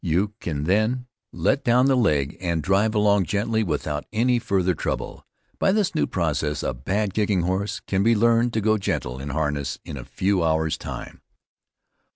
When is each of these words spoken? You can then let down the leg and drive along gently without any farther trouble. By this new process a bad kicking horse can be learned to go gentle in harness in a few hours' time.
You 0.03 0.33
can 0.39 0.63
then 0.63 1.05
let 1.31 1.63
down 1.63 1.85
the 1.85 1.95
leg 1.95 2.35
and 2.41 2.63
drive 2.63 2.95
along 2.95 3.25
gently 3.25 3.61
without 3.61 4.07
any 4.11 4.39
farther 4.39 4.73
trouble. 4.73 5.27
By 5.59 5.71
this 5.71 5.93
new 5.93 6.07
process 6.07 6.63
a 6.63 6.73
bad 6.73 7.13
kicking 7.13 7.41
horse 7.43 7.81
can 7.81 8.01
be 8.01 8.15
learned 8.15 8.51
to 8.53 8.61
go 8.61 8.79
gentle 8.79 9.19
in 9.19 9.29
harness 9.29 9.77
in 9.85 9.97
a 9.97 10.03
few 10.03 10.43
hours' 10.43 10.75
time. 10.79 11.21